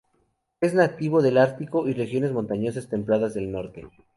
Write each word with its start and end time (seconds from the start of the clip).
Es 0.61 0.73
nativo 0.73 1.21
del 1.21 1.37
Ártico 1.37 1.87
y 1.87 1.93
regiones 1.93 2.31
montañosas 2.31 2.89
templadas 2.89 3.35
del 3.35 3.51
norte. 3.51 3.87